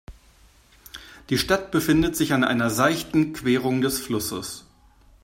Die 1.29 1.37
Stadt 1.37 1.69
befindet 1.69 2.15
sich 2.15 2.33
an 2.33 2.43
einer 2.43 2.71
seichten 2.71 3.33
Querung 3.33 3.81
des 3.81 3.99
Flusses. 3.99 4.65